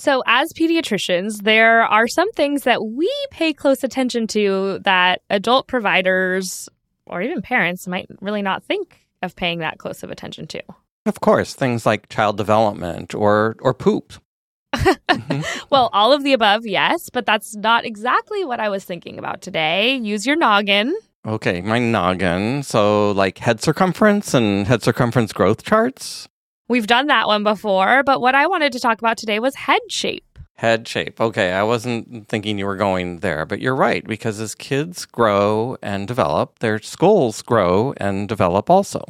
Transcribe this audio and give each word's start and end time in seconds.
So, 0.00 0.22
as 0.26 0.52
pediatricians, 0.52 1.42
there 1.42 1.82
are 1.82 2.06
some 2.06 2.30
things 2.32 2.62
that 2.62 2.84
we 2.84 3.12
pay 3.30 3.52
close 3.52 3.82
attention 3.82 4.28
to 4.28 4.78
that 4.84 5.22
adult 5.28 5.66
providers 5.66 6.68
or 7.08 7.22
even 7.22 7.42
parents 7.42 7.88
might 7.88 8.06
really 8.20 8.42
not 8.42 8.62
think 8.62 9.06
of 9.22 9.34
paying 9.34 9.58
that 9.58 9.78
close 9.78 10.02
of 10.02 10.10
attention 10.10 10.46
to. 10.48 10.62
Of 11.06 11.20
course, 11.20 11.54
things 11.54 11.86
like 11.86 12.08
child 12.08 12.36
development 12.36 13.14
or 13.14 13.56
or 13.60 13.74
poop. 13.74 14.12
mm-hmm. 14.74 15.40
Well, 15.70 15.88
all 15.92 16.12
of 16.12 16.22
the 16.22 16.34
above, 16.34 16.66
yes, 16.66 17.08
but 17.10 17.24
that's 17.24 17.56
not 17.56 17.86
exactly 17.86 18.44
what 18.44 18.60
I 18.60 18.68
was 18.68 18.84
thinking 18.84 19.18
about 19.18 19.40
today. 19.40 19.96
Use 19.96 20.26
your 20.26 20.36
noggin. 20.36 20.94
Okay, 21.26 21.62
my 21.62 21.78
noggin. 21.78 22.62
So, 22.62 23.12
like 23.12 23.38
head 23.38 23.62
circumference 23.62 24.34
and 24.34 24.66
head 24.66 24.82
circumference 24.82 25.32
growth 25.32 25.62
charts. 25.62 26.28
We've 26.68 26.86
done 26.86 27.06
that 27.06 27.26
one 27.26 27.44
before, 27.44 28.02
but 28.02 28.20
what 28.20 28.34
I 28.34 28.46
wanted 28.46 28.72
to 28.74 28.80
talk 28.80 28.98
about 28.98 29.16
today 29.16 29.40
was 29.40 29.54
head 29.54 29.80
shape. 29.88 30.38
Head 30.56 30.86
shape. 30.86 31.18
Okay, 31.18 31.52
I 31.52 31.62
wasn't 31.62 32.28
thinking 32.28 32.58
you 32.58 32.66
were 32.66 32.76
going 32.76 33.20
there, 33.20 33.46
but 33.46 33.60
you're 33.60 33.74
right, 33.74 34.06
because 34.06 34.38
as 34.38 34.54
kids 34.54 35.06
grow 35.06 35.78
and 35.82 36.06
develop, 36.06 36.58
their 36.58 36.78
skulls 36.78 37.40
grow 37.40 37.94
and 37.96 38.28
develop 38.28 38.68
also. 38.68 39.02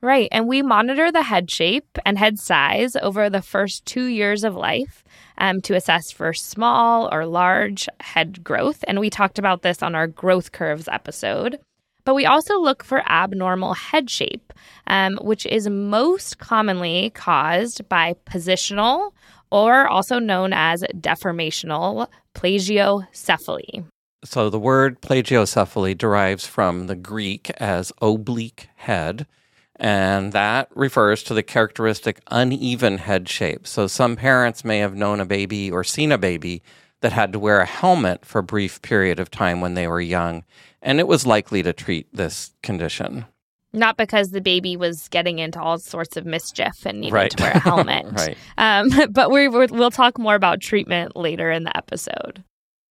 Right, 0.00 0.28
and 0.30 0.46
we 0.46 0.62
monitor 0.62 1.10
the 1.10 1.24
head 1.24 1.50
shape 1.50 1.98
and 2.06 2.18
head 2.18 2.38
size 2.38 2.94
over 2.94 3.28
the 3.28 3.42
first 3.42 3.84
two 3.84 4.04
years 4.04 4.44
of 4.44 4.54
life 4.54 5.02
um, 5.38 5.60
to 5.62 5.74
assess 5.74 6.12
for 6.12 6.32
small 6.32 7.08
or 7.12 7.26
large 7.26 7.88
head 7.98 8.44
growth. 8.44 8.84
And 8.86 9.00
we 9.00 9.10
talked 9.10 9.40
about 9.40 9.62
this 9.62 9.82
on 9.82 9.96
our 9.96 10.06
growth 10.06 10.52
curves 10.52 10.86
episode. 10.86 11.58
But 12.06 12.14
we 12.14 12.24
also 12.24 12.58
look 12.60 12.84
for 12.84 13.02
abnormal 13.10 13.74
head 13.74 14.08
shape, 14.08 14.52
um, 14.86 15.18
which 15.20 15.44
is 15.44 15.68
most 15.68 16.38
commonly 16.38 17.10
caused 17.10 17.86
by 17.88 18.14
positional 18.24 19.10
or 19.50 19.88
also 19.88 20.20
known 20.20 20.52
as 20.52 20.84
deformational 20.94 22.06
plagiocephaly. 22.32 23.84
So 24.24 24.48
the 24.48 24.58
word 24.58 25.02
plagiocephaly 25.02 25.98
derives 25.98 26.46
from 26.46 26.86
the 26.86 26.94
Greek 26.94 27.50
as 27.58 27.92
oblique 28.00 28.68
head, 28.76 29.26
and 29.74 30.32
that 30.32 30.68
refers 30.76 31.24
to 31.24 31.34
the 31.34 31.42
characteristic 31.42 32.20
uneven 32.30 32.98
head 32.98 33.28
shape. 33.28 33.66
So 33.66 33.88
some 33.88 34.14
parents 34.14 34.64
may 34.64 34.78
have 34.78 34.94
known 34.94 35.18
a 35.18 35.26
baby 35.26 35.72
or 35.72 35.82
seen 35.82 36.12
a 36.12 36.18
baby 36.18 36.62
that 37.00 37.12
had 37.12 37.32
to 37.32 37.38
wear 37.38 37.60
a 37.60 37.66
helmet 37.66 38.24
for 38.24 38.38
a 38.38 38.42
brief 38.42 38.80
period 38.82 39.20
of 39.20 39.30
time 39.30 39.60
when 39.60 39.74
they 39.74 39.86
were 39.86 40.00
young 40.00 40.44
and 40.86 41.00
it 41.00 41.08
was 41.08 41.26
likely 41.26 41.62
to 41.64 41.72
treat 41.72 42.06
this 42.14 42.54
condition. 42.62 43.26
Not 43.72 43.96
because 43.96 44.30
the 44.30 44.40
baby 44.40 44.76
was 44.76 45.08
getting 45.08 45.40
into 45.40 45.60
all 45.60 45.78
sorts 45.78 46.16
of 46.16 46.24
mischief 46.24 46.86
and 46.86 47.00
needed 47.00 47.12
right. 47.12 47.30
to 47.32 47.42
wear 47.42 47.52
a 47.52 47.58
helmet. 47.58 48.06
right. 48.12 48.38
Um, 48.56 48.90
but 49.10 49.30
we 49.30 49.48
we'll 49.48 49.90
talk 49.90 50.16
more 50.16 50.36
about 50.36 50.60
treatment 50.60 51.16
later 51.16 51.50
in 51.50 51.64
the 51.64 51.76
episode. 51.76 52.44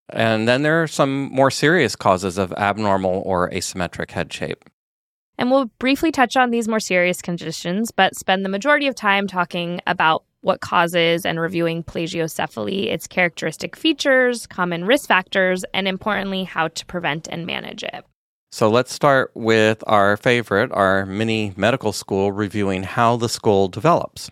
And 0.09 0.47
then 0.47 0.61
there 0.61 0.83
are 0.83 0.87
some 0.87 1.31
more 1.31 1.49
serious 1.49 1.95
causes 1.95 2.37
of 2.37 2.51
abnormal 2.53 3.23
or 3.25 3.49
asymmetric 3.49 4.11
head 4.11 4.31
shape. 4.31 4.65
And 5.37 5.49
we'll 5.49 5.71
briefly 5.79 6.11
touch 6.11 6.37
on 6.37 6.51
these 6.51 6.67
more 6.67 6.79
serious 6.79 7.21
conditions, 7.21 7.91
but 7.91 8.15
spend 8.15 8.45
the 8.45 8.49
majority 8.49 8.87
of 8.87 8.95
time 8.95 9.25
talking 9.25 9.81
about 9.87 10.23
what 10.45 10.61
causes 10.61 11.25
and 11.25 11.39
reviewing 11.39 11.83
plagiocephaly, 11.83 12.85
its 12.85 13.07
characteristic 13.07 13.75
features, 13.75 14.45
common 14.45 14.85
risk 14.85 15.07
factors, 15.07 15.65
and 15.73 15.87
importantly, 15.87 16.43
how 16.43 16.67
to 16.67 16.85
prevent 16.85 17.27
and 17.27 17.47
manage 17.47 17.81
it. 17.81 18.05
So 18.51 18.69
let's 18.69 18.93
start 18.93 19.31
with 19.33 19.83
our 19.87 20.17
favorite, 20.17 20.71
our 20.71 21.03
mini 21.07 21.51
medical 21.57 21.91
school, 21.91 22.31
reviewing 22.31 22.83
how 22.83 23.17
the 23.17 23.27
skull 23.27 23.69
develops. 23.69 24.29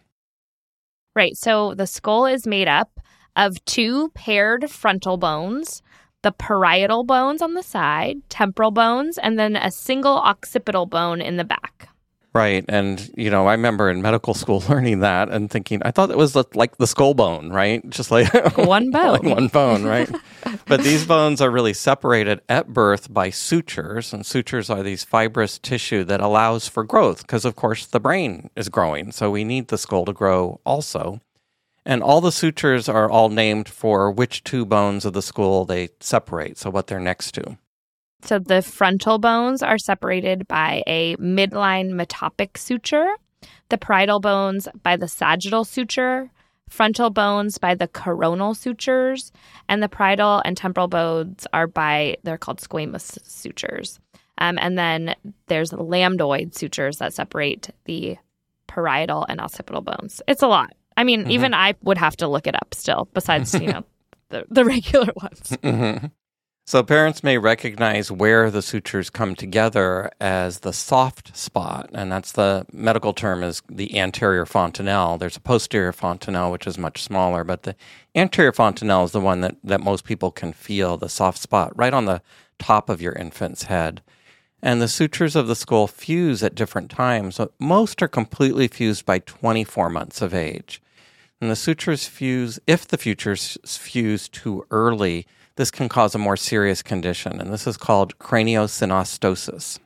Right. 1.16 1.36
So 1.36 1.74
the 1.74 1.88
skull 1.88 2.28
is 2.28 2.46
made 2.46 2.68
up 2.68 3.00
of 3.36 3.66
two 3.66 4.12
paired 4.14 4.70
frontal 4.70 5.18
bones, 5.18 5.82
the 6.22 6.32
parietal 6.32 7.06
bones 7.06 7.42
on 7.42 7.56
the 7.56 7.64
side, 7.64 8.18
temporal 8.30 8.70
bones, 8.70 9.18
and 9.18 9.40
then 9.40 9.56
a 9.56 9.72
single 9.72 10.18
occipital 10.18 10.86
bone 10.86 11.22
in 11.22 11.38
the 11.38 11.44
back. 11.44 11.73
Right. 12.34 12.66
And, 12.68 13.12
you 13.16 13.30
know, 13.30 13.46
I 13.46 13.52
remember 13.52 13.92
in 13.92 14.02
medical 14.02 14.34
school 14.34 14.64
learning 14.70 15.02
that 15.02 15.30
and 15.30 15.52
thinking, 15.52 15.82
I 15.84 15.92
thought 15.92 16.10
it 16.10 16.18
was 16.18 16.36
like 16.36 16.78
the 16.78 16.88
skull 16.88 17.14
bone, 17.14 17.52
right? 17.52 17.88
Just 17.90 18.10
like 18.10 18.34
one 18.58 18.90
bone. 18.90 19.12
like 19.12 19.24
one 19.24 19.48
bone, 19.50 19.84
right? 19.84 20.10
but 20.66 20.82
these 20.84 21.06
bones 21.06 21.42
are 21.42 21.52
really 21.52 21.74
separated 21.74 22.42
at 22.50 22.70
birth 22.70 23.14
by 23.14 23.30
sutures. 23.30 24.14
And 24.14 24.26
sutures 24.26 24.70
are 24.72 24.82
these 24.82 25.04
fibrous 25.04 25.60
tissue 25.60 26.04
that 26.06 26.22
allows 26.22 26.68
for 26.68 26.84
growth 26.84 27.22
because, 27.22 27.46
of 27.46 27.56
course, 27.56 27.86
the 27.86 28.00
brain 28.00 28.50
is 28.56 28.68
growing. 28.68 29.12
So 29.12 29.30
we 29.30 29.44
need 29.44 29.68
the 29.68 29.78
skull 29.78 30.06
to 30.06 30.14
grow 30.14 30.60
also. 30.66 31.22
And 31.86 32.02
all 32.02 32.22
the 32.22 32.32
sutures 32.32 32.88
are 32.88 33.10
all 33.10 33.30
named 33.30 33.68
for 33.68 34.10
which 34.10 34.44
two 34.44 34.66
bones 34.66 35.06
of 35.06 35.14
the 35.14 35.22
skull 35.22 35.66
they 35.66 35.90
separate, 36.00 36.58
so 36.58 36.70
what 36.70 36.88
they're 36.88 37.00
next 37.00 37.34
to. 37.34 37.58
So 38.24 38.40
the 38.40 38.62
frontal 38.62 39.20
bones 39.20 39.62
are 39.62 39.78
separated 39.78 40.48
by 40.48 40.82
a 40.88 41.16
midline 41.18 41.92
metopic 41.92 42.58
suture, 42.58 43.16
the 43.70 43.78
parietal 43.78 44.22
bones 44.22 44.70
by 44.82 44.96
the 44.96 45.10
sagittal 45.10 45.66
suture, 45.66 46.32
frontal 46.70 47.10
bones 47.10 47.58
by 47.58 47.76
the 47.76 47.88
coronal 47.88 48.54
sutures, 48.54 49.32
and 49.68 49.84
the 49.84 49.90
parietal 49.90 50.42
and 50.46 50.56
temporal 50.56 50.88
bones 50.88 51.46
are 51.52 51.68
by, 51.68 52.16
they're 52.24 52.38
called 52.38 52.62
squamous 52.62 53.20
sutures. 53.28 54.00
Um, 54.38 54.58
and 54.60 54.78
then 54.78 55.16
there's 55.48 55.72
lambdoid 55.72 56.56
sutures 56.56 56.98
that 56.98 57.14
separate 57.14 57.70
the 57.86 58.18
parietal 58.68 59.26
and 59.28 59.42
occipital 59.42 59.82
bones. 59.82 60.22
It's 60.28 60.42
a 60.42 60.48
lot. 60.48 60.74
I 60.96 61.04
mean, 61.04 61.22
mm-hmm. 61.22 61.32
even 61.32 61.54
I 61.54 61.76
would 61.84 61.98
have 61.98 62.16
to 62.18 62.28
look 62.28 62.48
it 62.48 62.56
up 62.56 62.74
still, 62.74 63.10
besides, 63.14 63.54
you 63.54 63.68
know, 63.74 63.84
the, 64.30 64.46
the 64.50 64.64
regular 64.64 65.12
ones. 65.16 65.58
Mm-hmm. 65.62 66.08
So 66.66 66.82
parents 66.82 67.24
may 67.24 67.38
recognize 67.38 68.10
where 68.10 68.50
the 68.50 68.62
sutures 68.62 69.10
come 69.10 69.36
together 69.36 70.10
as 70.22 70.60
the 70.60 70.72
soft 70.72 71.36
spot, 71.36 71.90
and 71.94 72.10
that's 72.10 72.32
the 72.32 72.66
medical 72.72 73.12
term 73.12 73.44
is 73.44 73.62
the 73.70 74.00
anterior 74.00 74.46
fontanelle. 74.46 75.18
There's 75.18 75.36
a 75.36 75.42
posterior 75.42 75.92
fontanelle, 75.92 76.52
which 76.52 76.66
is 76.66 76.78
much 76.78 77.04
smaller, 77.04 77.44
but 77.44 77.64
the 77.64 77.76
anterior 78.16 78.54
fontanelle 78.54 79.04
is 79.04 79.12
the 79.12 79.20
one 79.20 79.42
that, 79.42 79.58
that 79.62 79.82
most 79.82 80.06
people 80.06 80.32
can 80.32 80.54
feel, 80.54 80.96
the 80.96 81.10
soft 81.10 81.40
spot 81.40 81.74
right 81.76 81.94
on 81.94 82.06
the 82.06 82.22
top 82.60 82.90
of 82.90 83.02
your 83.02 83.14
infant's 83.14 83.64
head. 83.64 84.02
And 84.62 84.82
the 84.82 84.88
sutures 84.88 85.36
of 85.36 85.48
the 85.48 85.58
skull 85.58 85.88
fuse 85.88 86.42
at 86.44 86.56
different 86.56 86.90
times. 86.90 87.42
Most 87.60 88.02
are 88.02 88.08
completely 88.08 88.70
fused 88.70 89.06
by 89.06 89.20
24 89.20 89.90
months 89.90 90.22
of 90.22 90.34
age. 90.34 90.82
And 91.42 91.52
the 91.52 91.58
sutures 91.58 92.08
fuse, 92.08 92.58
if 92.66 92.88
the 92.88 92.98
sutures 92.98 93.58
fuse 93.66 94.30
too 94.30 94.66
early, 94.72 95.28
this 95.56 95.72
can 95.72 95.90
cause 95.90 96.16
a 96.16 96.20
more 96.20 96.38
serious 96.38 96.82
condition, 96.82 97.40
and 97.40 97.54
this 97.54 97.68
is 97.68 97.78
called 97.78 98.18
craniosynostosis. 98.20 99.80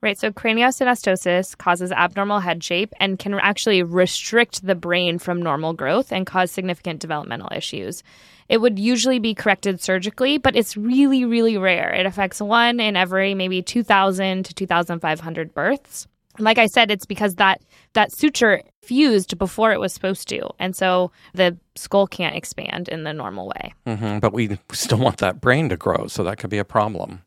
Right, 0.00 0.18
so 0.18 0.32
craniosynostosis 0.32 1.56
causes 1.56 1.92
abnormal 1.92 2.40
head 2.40 2.64
shape 2.64 2.92
and 2.98 3.20
can 3.20 3.34
actually 3.34 3.84
restrict 3.84 4.66
the 4.66 4.74
brain 4.74 5.20
from 5.20 5.40
normal 5.40 5.74
growth 5.74 6.10
and 6.10 6.26
cause 6.26 6.50
significant 6.50 6.98
developmental 6.98 7.48
issues. 7.54 8.02
It 8.48 8.60
would 8.60 8.80
usually 8.80 9.20
be 9.20 9.34
corrected 9.34 9.80
surgically, 9.80 10.38
but 10.38 10.56
it's 10.56 10.76
really, 10.76 11.24
really 11.24 11.56
rare. 11.56 11.94
It 11.94 12.04
affects 12.04 12.40
one 12.40 12.80
in 12.80 12.96
every 12.96 13.34
maybe 13.34 13.62
2,000 13.62 14.44
to 14.44 14.54
2,500 14.54 15.54
births 15.54 16.08
like 16.38 16.58
I 16.58 16.66
said, 16.66 16.90
it's 16.90 17.06
because 17.06 17.36
that 17.36 17.62
that 17.94 18.12
suture 18.12 18.62
fused 18.82 19.38
before 19.38 19.72
it 19.72 19.80
was 19.80 19.92
supposed 19.92 20.28
to, 20.28 20.48
and 20.58 20.74
so 20.74 21.12
the 21.34 21.56
skull 21.74 22.06
can't 22.06 22.36
expand 22.36 22.88
in 22.88 23.04
the 23.04 23.12
normal 23.12 23.48
way. 23.48 23.74
Mm-hmm, 23.86 24.18
but 24.18 24.32
we 24.32 24.58
still 24.72 24.98
want 24.98 25.18
that 25.18 25.40
brain 25.40 25.68
to 25.68 25.76
grow, 25.76 26.06
so 26.06 26.24
that 26.24 26.38
could 26.38 26.50
be 26.50 26.58
a 26.58 26.64
problem. 26.64 27.22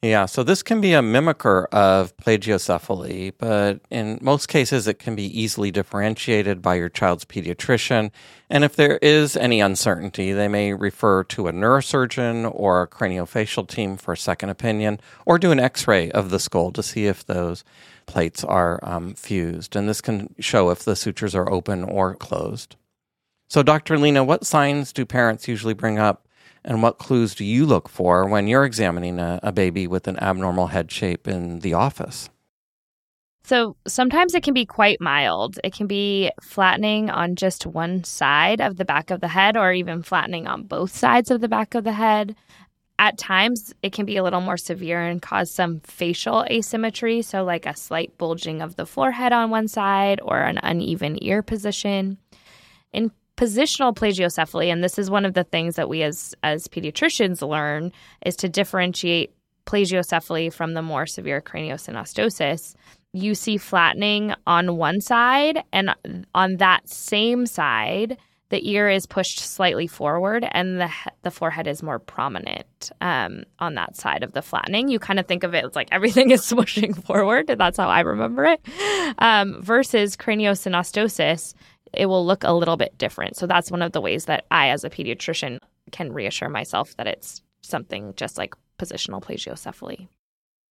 Yeah, 0.00 0.26
so 0.26 0.44
this 0.44 0.62
can 0.62 0.80
be 0.80 0.92
a 0.92 1.00
mimicker 1.00 1.66
of 1.72 2.16
plagiocephaly, 2.18 3.32
but 3.36 3.80
in 3.90 4.20
most 4.22 4.46
cases 4.46 4.86
it 4.86 5.00
can 5.00 5.16
be 5.16 5.24
easily 5.24 5.72
differentiated 5.72 6.62
by 6.62 6.76
your 6.76 6.88
child's 6.88 7.24
pediatrician. 7.24 8.12
And 8.48 8.62
if 8.62 8.76
there 8.76 8.98
is 8.98 9.36
any 9.36 9.60
uncertainty, 9.60 10.30
they 10.32 10.46
may 10.46 10.72
refer 10.72 11.24
to 11.24 11.48
a 11.48 11.52
neurosurgeon 11.52 12.48
or 12.54 12.82
a 12.82 12.86
craniofacial 12.86 13.66
team 13.66 13.96
for 13.96 14.12
a 14.12 14.16
second 14.16 14.50
opinion, 14.50 15.00
or 15.26 15.36
do 15.36 15.50
an 15.50 15.58
x 15.58 15.88
ray 15.88 16.12
of 16.12 16.30
the 16.30 16.38
skull 16.38 16.70
to 16.72 16.82
see 16.82 17.06
if 17.06 17.26
those 17.26 17.64
plates 18.08 18.42
are 18.42 18.80
um, 18.82 19.14
fused, 19.14 19.76
and 19.76 19.88
this 19.88 20.00
can 20.00 20.34
show 20.40 20.70
if 20.70 20.82
the 20.82 20.96
sutures 20.96 21.36
are 21.36 21.48
open 21.48 21.84
or 21.84 22.16
closed. 22.16 22.74
So, 23.48 23.62
Dr. 23.62 23.96
Lena, 23.96 24.24
what 24.24 24.44
signs 24.44 24.92
do 24.92 25.06
parents 25.06 25.46
usually 25.46 25.74
bring 25.74 25.98
up 25.98 26.26
And 26.64 26.82
what 26.82 26.98
clues 26.98 27.34
do 27.34 27.44
you 27.44 27.64
look 27.64 27.88
for 27.88 28.28
when 28.28 28.48
you're 28.48 28.64
examining 28.64 29.18
a, 29.20 29.38
a 29.42 29.52
baby 29.52 29.86
with 29.86 30.08
an 30.08 30.18
abnormal 30.18 30.66
head 30.66 30.90
shape 30.90 31.28
in 31.28 31.60
the 31.60 31.72
office? 31.74 32.28
So 33.44 33.76
sometimes 33.86 34.34
it 34.34 34.42
can 34.42 34.52
be 34.52 34.66
quite 34.66 35.00
mild. 35.00 35.58
It 35.64 35.72
can 35.72 35.86
be 35.86 36.30
flattening 36.42 37.08
on 37.08 37.34
just 37.34 37.64
one 37.64 38.04
side 38.04 38.60
of 38.60 38.76
the 38.76 38.84
back 38.84 39.10
of 39.10 39.22
the 39.22 39.28
head 39.28 39.56
or 39.56 39.72
even 39.72 40.02
flattening 40.02 40.46
on 40.46 40.64
both 40.64 40.94
sides 40.94 41.30
of 41.30 41.40
the 41.40 41.48
back 41.48 41.74
of 41.74 41.84
the 41.84 41.94
head. 41.94 42.36
At 42.98 43.16
times, 43.16 43.72
it 43.82 43.92
can 43.92 44.06
be 44.06 44.16
a 44.16 44.22
little 44.24 44.40
more 44.40 44.56
severe 44.56 45.00
and 45.00 45.22
cause 45.22 45.50
some 45.50 45.80
facial 45.80 46.44
asymmetry, 46.50 47.22
so 47.22 47.44
like 47.44 47.64
a 47.64 47.76
slight 47.76 48.18
bulging 48.18 48.60
of 48.60 48.76
the 48.76 48.86
forehead 48.86 49.32
on 49.32 49.50
one 49.50 49.68
side 49.68 50.20
or 50.22 50.40
an 50.40 50.58
uneven 50.62 51.16
ear 51.22 51.42
position. 51.42 52.18
In 52.92 53.12
positional 53.36 53.94
plagiocephaly, 53.94 54.66
and 54.66 54.82
this 54.82 54.98
is 54.98 55.10
one 55.10 55.24
of 55.24 55.34
the 55.34 55.44
things 55.44 55.76
that 55.76 55.88
we 55.88 56.02
as 56.02 56.34
as 56.42 56.66
pediatricians 56.66 57.46
learn, 57.46 57.92
is 58.26 58.34
to 58.36 58.48
differentiate 58.48 59.32
plagiocephaly 59.64 60.52
from 60.52 60.74
the 60.74 60.82
more 60.82 61.06
severe 61.06 61.40
craniosynostosis 61.40 62.74
you 63.12 63.34
see 63.34 63.56
flattening 63.56 64.34
on 64.46 64.76
one 64.76 65.00
side, 65.00 65.62
and 65.72 65.94
on 66.34 66.56
that 66.56 66.88
same 66.88 67.46
side, 67.46 68.18
the 68.50 68.70
ear 68.70 68.88
is 68.88 69.06
pushed 69.06 69.40
slightly 69.40 69.86
forward 69.86 70.46
and 70.52 70.80
the 70.80 70.90
the 71.22 71.30
forehead 71.30 71.66
is 71.66 71.82
more 71.82 71.98
prominent 71.98 72.90
um, 73.00 73.44
on 73.58 73.74
that 73.74 73.96
side 73.96 74.22
of 74.22 74.32
the 74.32 74.42
flattening. 74.42 74.88
You 74.88 74.98
kind 74.98 75.18
of 75.18 75.26
think 75.26 75.44
of 75.44 75.54
it 75.54 75.64
as 75.64 75.76
like 75.76 75.88
everything 75.92 76.30
is 76.36 76.42
swooshing 76.42 77.04
forward. 77.04 77.46
That's 77.46 77.76
how 77.76 77.88
I 77.88 78.00
remember 78.00 78.44
it. 78.44 78.60
Um, 79.18 79.62
versus 79.62 80.16
craniosynostosis, 80.16 81.54
it 81.92 82.06
will 82.06 82.24
look 82.24 82.44
a 82.44 82.52
little 82.52 82.76
bit 82.76 82.96
different. 82.98 83.36
So 83.36 83.46
that's 83.46 83.70
one 83.70 83.82
of 83.82 83.92
the 83.92 84.00
ways 84.00 84.26
that 84.26 84.44
I, 84.50 84.68
as 84.68 84.84
a 84.84 84.90
pediatrician, 84.90 85.58
can 85.92 86.12
reassure 86.12 86.48
myself 86.48 86.96
that 86.96 87.06
it's 87.06 87.42
something 87.62 88.14
just 88.16 88.38
like 88.38 88.54
positional 88.78 89.22
plagiocephaly. 89.22 90.08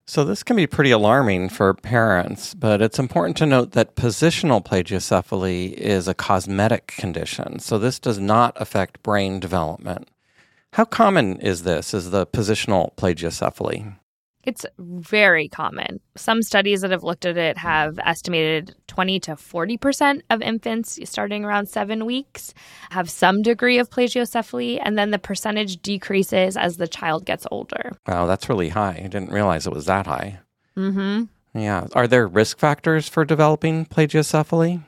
So, 0.09 0.23
this 0.23 0.41
can 0.41 0.55
be 0.55 0.67
pretty 0.67 0.91
alarming 0.91 1.49
for 1.49 1.73
parents, 1.73 2.53
but 2.53 2.81
it's 2.81 2.97
important 2.97 3.35
to 3.37 3.45
note 3.45 3.71
that 3.73 3.97
positional 3.97 4.63
plagiocephaly 4.63 5.73
is 5.73 6.07
a 6.07 6.13
cosmetic 6.13 6.87
condition. 6.87 7.59
So, 7.59 7.77
this 7.77 7.99
does 7.99 8.17
not 8.17 8.53
affect 8.55 9.03
brain 9.03 9.41
development. 9.41 10.07
How 10.73 10.85
common 10.85 11.41
is 11.41 11.63
this, 11.63 11.93
is 11.93 12.11
the 12.11 12.25
positional 12.25 12.95
plagiocephaly? 12.95 13.97
It's 14.47 14.65
very 14.79 15.49
common. 15.49 15.99
Some 16.15 16.41
studies 16.41 16.79
that 16.79 16.91
have 16.91 17.03
looked 17.03 17.25
at 17.25 17.35
it 17.35 17.57
have 17.57 17.99
estimated 17.99 18.73
20 18.87 19.19
to 19.19 19.31
40% 19.31 20.21
of 20.29 20.41
infants 20.41 20.97
starting 21.03 21.43
around 21.43 21.67
seven 21.67 22.05
weeks 22.05 22.53
have 22.91 23.09
some 23.09 23.41
degree 23.41 23.77
of 23.77 23.89
plagiocephaly, 23.89 24.79
and 24.81 24.97
then 24.97 25.11
the 25.11 25.19
percentage 25.19 25.81
decreases 25.81 26.55
as 26.55 26.77
the 26.77 26.87
child 26.87 27.25
gets 27.25 27.45
older. 27.51 27.91
Wow, 28.07 28.25
that's 28.25 28.47
really 28.47 28.69
high. 28.69 29.01
I 29.03 29.07
didn't 29.07 29.33
realize 29.33 29.67
it 29.67 29.73
was 29.73 29.85
that 29.87 30.07
high. 30.07 30.39
Mm 30.77 30.93
hmm. 30.93 31.59
Yeah. 31.59 31.87
Are 31.93 32.07
there 32.07 32.25
risk 32.25 32.57
factors 32.57 33.09
for 33.09 33.25
developing 33.25 33.85
plagiocephaly? 33.85 34.81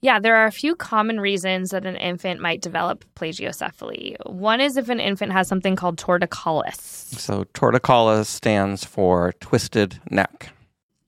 Yeah, 0.00 0.20
there 0.20 0.36
are 0.36 0.46
a 0.46 0.52
few 0.52 0.76
common 0.76 1.18
reasons 1.18 1.70
that 1.70 1.84
an 1.84 1.96
infant 1.96 2.40
might 2.40 2.62
develop 2.62 3.04
plagiocephaly. 3.16 4.16
One 4.26 4.60
is 4.60 4.76
if 4.76 4.88
an 4.88 5.00
infant 5.00 5.32
has 5.32 5.48
something 5.48 5.74
called 5.74 5.98
torticollis. 5.98 6.78
So, 7.18 7.44
torticollis 7.54 8.26
stands 8.26 8.84
for 8.84 9.32
twisted 9.40 10.00
neck. 10.10 10.50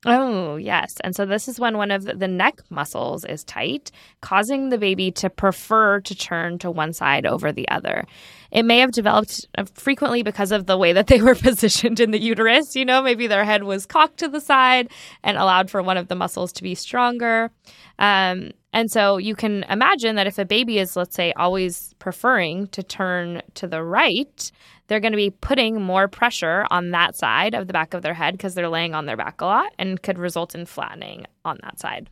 Oh, 0.07 0.57
yes. 0.57 0.95
And 1.05 1.15
so 1.15 1.27
this 1.27 1.47
is 1.47 1.61
when 1.61 1.77
one 1.77 1.91
of 1.91 2.05
the 2.05 2.27
neck 2.27 2.63
muscles 2.71 3.27
is 3.27 3.45
tight, 3.45 3.91
causing 4.23 4.71
the 4.71 4.79
baby 4.79 5.11
to 5.13 5.29
prefer 5.29 6.01
to 6.01 6.15
turn 6.15 6.59
to 6.61 6.71
one 6.71 6.95
side 6.95 7.27
over 7.27 7.53
the 7.53 7.69
other. 7.69 8.07
It 8.51 8.63
may 8.63 8.79
have 8.79 8.93
developed 8.93 9.47
uh, 9.59 9.67
frequently 9.75 10.23
because 10.23 10.53
of 10.53 10.65
the 10.65 10.79
way 10.79 10.95
that 10.95 11.09
they 11.09 11.21
were 11.21 11.35
positioned 11.37 12.01
in 12.01 12.13
the 12.13 12.21
uterus. 12.21 12.75
You 12.75 12.87
know, 12.87 13.03
maybe 13.03 13.27
their 13.27 13.45
head 13.45 13.65
was 13.65 13.85
cocked 13.85 14.17
to 14.21 14.29
the 14.29 14.41
side 14.41 14.89
and 15.23 15.37
allowed 15.37 15.71
for 15.71 15.83
one 15.83 15.99
of 15.99 16.09
the 16.09 16.17
muscles 16.17 16.51
to 16.55 16.63
be 16.63 16.75
stronger. 16.75 17.51
Um, 17.99 18.53
and 18.73 18.91
so 18.91 19.17
you 19.17 19.35
can 19.35 19.65
imagine 19.65 20.17
that 20.17 20.27
if 20.27 20.39
a 20.39 20.45
baby 20.45 20.79
is, 20.79 20.97
let's 20.97 21.17
say, 21.17 21.33
always 21.33 21.95
preferring 21.99 22.69
to 22.69 22.83
turn 22.83 23.43
to 23.55 23.67
the 23.67 23.83
right, 23.83 24.53
they're 24.87 25.01
going 25.01 25.13
to 25.13 25.17
be 25.17 25.31
putting 25.31 25.81
more 25.81 26.09
pressure 26.09 26.67
on 26.71 26.91
that 26.91 27.17
side 27.17 27.55
of 27.55 27.67
the 27.67 27.73
back 27.73 27.95
of 27.95 28.03
their 28.03 28.15
head 28.15 28.35
because 28.35 28.55
they're 28.55 28.69
laying 28.69 28.95
on 28.95 29.07
their 29.07 29.17
back 29.17 29.41
a 29.41 29.45
lot 29.45 29.73
and 29.79 30.03
could 30.03 30.19
result 30.19 30.55
in 30.55 30.67
flattening 30.67 31.27
on 31.45 31.59
that 31.63 31.81
side. 31.81 32.09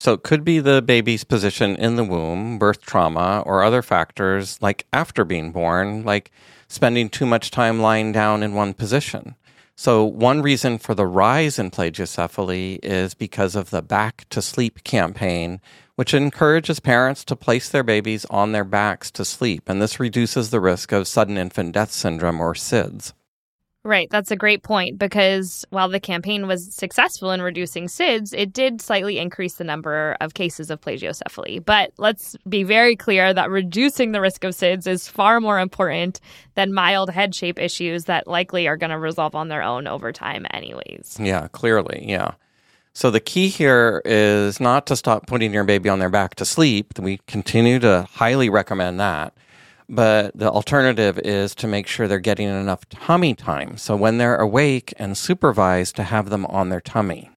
So 0.00 0.12
it 0.12 0.22
could 0.22 0.44
be 0.44 0.60
the 0.60 0.82
baby's 0.82 1.24
position 1.24 1.76
in 1.76 1.96
the 1.96 2.04
womb, 2.04 2.58
birth 2.58 2.82
trauma, 2.82 3.42
or 3.46 3.62
other 3.62 3.80
factors 3.80 4.60
like 4.60 4.86
after 4.92 5.24
being 5.24 5.50
born, 5.50 6.04
like 6.04 6.30
spending 6.68 7.08
too 7.08 7.24
much 7.24 7.50
time 7.50 7.80
lying 7.80 8.12
down 8.12 8.42
in 8.42 8.54
one 8.54 8.74
position. 8.74 9.34
So, 9.76 10.04
one 10.04 10.40
reason 10.40 10.78
for 10.78 10.94
the 10.94 11.06
rise 11.06 11.58
in 11.58 11.72
plagiocephaly 11.72 12.78
is 12.82 13.14
because 13.14 13.56
of 13.56 13.70
the 13.70 13.82
Back 13.82 14.24
to 14.30 14.40
Sleep 14.40 14.84
campaign, 14.84 15.60
which 15.96 16.14
encourages 16.14 16.78
parents 16.78 17.24
to 17.24 17.36
place 17.36 17.68
their 17.68 17.82
babies 17.82 18.24
on 18.26 18.52
their 18.52 18.64
backs 18.64 19.10
to 19.12 19.24
sleep. 19.24 19.68
And 19.68 19.82
this 19.82 19.98
reduces 19.98 20.50
the 20.50 20.60
risk 20.60 20.92
of 20.92 21.08
sudden 21.08 21.36
infant 21.36 21.72
death 21.72 21.90
syndrome 21.90 22.40
or 22.40 22.54
SIDS. 22.54 23.14
Right. 23.86 24.08
That's 24.08 24.30
a 24.30 24.36
great 24.36 24.62
point 24.62 24.98
because 24.98 25.66
while 25.68 25.90
the 25.90 26.00
campaign 26.00 26.46
was 26.46 26.74
successful 26.74 27.32
in 27.32 27.42
reducing 27.42 27.86
SIDS, 27.86 28.32
it 28.32 28.50
did 28.50 28.80
slightly 28.80 29.18
increase 29.18 29.56
the 29.56 29.64
number 29.64 30.16
of 30.22 30.32
cases 30.32 30.70
of 30.70 30.80
plagiocephaly. 30.80 31.62
But 31.62 31.92
let's 31.98 32.34
be 32.48 32.62
very 32.62 32.96
clear 32.96 33.34
that 33.34 33.50
reducing 33.50 34.12
the 34.12 34.22
risk 34.22 34.42
of 34.42 34.54
SIDS 34.54 34.86
is 34.86 35.06
far 35.06 35.38
more 35.38 35.60
important 35.60 36.18
than 36.54 36.72
mild 36.72 37.10
head 37.10 37.34
shape 37.34 37.58
issues 37.58 38.04
that 38.04 38.26
likely 38.26 38.66
are 38.66 38.78
going 38.78 38.88
to 38.88 38.98
resolve 38.98 39.34
on 39.34 39.48
their 39.48 39.62
own 39.62 39.86
over 39.86 40.12
time, 40.12 40.46
anyways. 40.54 41.18
Yeah, 41.20 41.48
clearly. 41.48 42.06
Yeah. 42.08 42.32
So 42.94 43.10
the 43.10 43.20
key 43.20 43.48
here 43.48 44.00
is 44.06 44.60
not 44.60 44.86
to 44.86 44.96
stop 44.96 45.26
putting 45.26 45.52
your 45.52 45.64
baby 45.64 45.90
on 45.90 45.98
their 45.98 46.08
back 46.08 46.36
to 46.36 46.46
sleep. 46.46 46.98
We 46.98 47.18
continue 47.26 47.80
to 47.80 48.08
highly 48.10 48.48
recommend 48.48 48.98
that 49.00 49.34
but 49.94 50.36
the 50.36 50.50
alternative 50.50 51.18
is 51.18 51.54
to 51.56 51.66
make 51.66 51.86
sure 51.86 52.06
they're 52.08 52.18
getting 52.18 52.48
enough 52.48 52.88
tummy 52.88 53.34
time. 53.34 53.76
So 53.76 53.96
when 53.96 54.18
they're 54.18 54.36
awake 54.36 54.92
and 54.98 55.16
supervised, 55.16 55.96
to 55.96 56.02
have 56.02 56.30
them 56.30 56.46
on 56.46 56.68
their 56.68 56.80
tummy. 56.80 57.30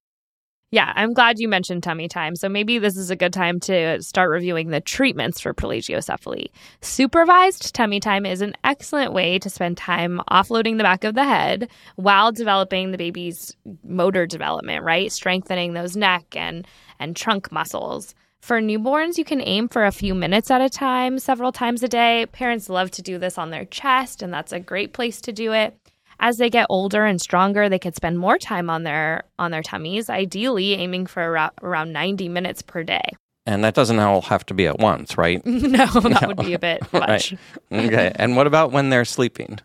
Yeah, 0.70 0.92
I'm 0.94 1.14
glad 1.14 1.38
you 1.38 1.48
mentioned 1.48 1.82
tummy 1.82 2.08
time. 2.08 2.36
So 2.36 2.46
maybe 2.46 2.78
this 2.78 2.96
is 2.98 3.10
a 3.10 3.16
good 3.16 3.32
time 3.32 3.58
to 3.60 4.02
start 4.02 4.30
reviewing 4.30 4.68
the 4.68 4.82
treatments 4.82 5.40
for 5.40 5.54
plagiocephaly. 5.54 6.48
Supervised 6.82 7.74
tummy 7.74 8.00
time 8.00 8.26
is 8.26 8.42
an 8.42 8.54
excellent 8.64 9.14
way 9.14 9.38
to 9.38 9.48
spend 9.48 9.78
time 9.78 10.20
offloading 10.30 10.76
the 10.76 10.82
back 10.82 11.04
of 11.04 11.14
the 11.14 11.24
head 11.24 11.70
while 11.96 12.32
developing 12.32 12.90
the 12.90 12.98
baby's 12.98 13.56
motor 13.82 14.26
development, 14.26 14.84
right? 14.84 15.10
Strengthening 15.10 15.72
those 15.72 15.96
neck 15.96 16.36
and 16.36 16.66
and 16.98 17.16
trunk 17.16 17.50
muscles. 17.50 18.14
For 18.40 18.60
newborns, 18.60 19.18
you 19.18 19.24
can 19.24 19.42
aim 19.42 19.68
for 19.68 19.84
a 19.84 19.92
few 19.92 20.14
minutes 20.14 20.50
at 20.50 20.60
a 20.60 20.70
time, 20.70 21.18
several 21.18 21.52
times 21.52 21.82
a 21.82 21.88
day. 21.88 22.26
Parents 22.32 22.68
love 22.70 22.90
to 22.92 23.02
do 23.02 23.18
this 23.18 23.36
on 23.36 23.50
their 23.50 23.64
chest, 23.66 24.22
and 24.22 24.32
that's 24.32 24.52
a 24.52 24.60
great 24.60 24.92
place 24.92 25.20
to 25.22 25.32
do 25.32 25.52
it. 25.52 25.76
As 26.20 26.38
they 26.38 26.48
get 26.50 26.66
older 26.70 27.04
and 27.04 27.20
stronger, 27.20 27.68
they 27.68 27.78
could 27.78 27.94
spend 27.94 28.18
more 28.18 28.38
time 28.38 28.70
on 28.70 28.82
their 28.82 29.24
on 29.38 29.50
their 29.50 29.62
tummies, 29.62 30.08
ideally 30.10 30.74
aiming 30.74 31.06
for 31.06 31.22
around, 31.22 31.52
around 31.62 31.92
90 31.92 32.28
minutes 32.28 32.62
per 32.62 32.82
day. 32.82 33.10
And 33.46 33.62
that 33.64 33.74
doesn't 33.74 33.98
all 33.98 34.22
have 34.22 34.44
to 34.46 34.54
be 34.54 34.66
at 34.66 34.78
once, 34.78 35.16
right? 35.16 35.40
no, 35.46 35.86
that 35.86 36.18
no. 36.22 36.28
would 36.28 36.38
be 36.38 36.54
a 36.54 36.58
bit 36.58 36.80
much. 36.92 37.32
right. 37.70 37.84
Okay. 37.86 38.12
And 38.16 38.36
what 38.36 38.46
about 38.46 38.72
when 38.72 38.90
they're 38.90 39.04
sleeping? 39.04 39.58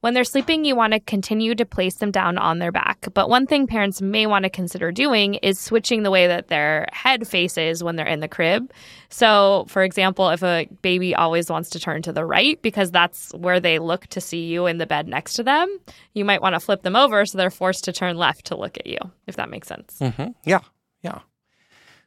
When 0.00 0.14
they're 0.14 0.24
sleeping, 0.24 0.64
you 0.64 0.74
want 0.74 0.94
to 0.94 1.00
continue 1.00 1.54
to 1.54 1.66
place 1.66 1.96
them 1.96 2.10
down 2.10 2.38
on 2.38 2.58
their 2.58 2.72
back. 2.72 3.06
But 3.12 3.28
one 3.28 3.46
thing 3.46 3.66
parents 3.66 4.00
may 4.00 4.26
want 4.26 4.44
to 4.44 4.50
consider 4.50 4.90
doing 4.90 5.34
is 5.34 5.58
switching 5.58 6.02
the 6.02 6.10
way 6.10 6.26
that 6.26 6.48
their 6.48 6.86
head 6.92 7.28
faces 7.28 7.84
when 7.84 7.96
they're 7.96 8.06
in 8.06 8.20
the 8.20 8.28
crib. 8.28 8.72
So, 9.10 9.66
for 9.68 9.82
example, 9.82 10.30
if 10.30 10.42
a 10.42 10.68
baby 10.80 11.14
always 11.14 11.50
wants 11.50 11.68
to 11.70 11.80
turn 11.80 12.00
to 12.02 12.12
the 12.12 12.24
right 12.24 12.60
because 12.62 12.90
that's 12.90 13.32
where 13.34 13.60
they 13.60 13.78
look 13.78 14.06
to 14.08 14.20
see 14.22 14.46
you 14.46 14.66
in 14.66 14.78
the 14.78 14.86
bed 14.86 15.06
next 15.06 15.34
to 15.34 15.42
them, 15.42 15.68
you 16.14 16.24
might 16.24 16.40
want 16.40 16.54
to 16.54 16.60
flip 16.60 16.82
them 16.82 16.96
over 16.96 17.26
so 17.26 17.36
they're 17.36 17.50
forced 17.50 17.84
to 17.84 17.92
turn 17.92 18.16
left 18.16 18.46
to 18.46 18.56
look 18.56 18.78
at 18.78 18.86
you, 18.86 18.98
if 19.26 19.36
that 19.36 19.50
makes 19.50 19.68
sense. 19.68 19.98
Mm-hmm. 20.00 20.30
Yeah. 20.44 20.60
Yeah. 21.02 21.20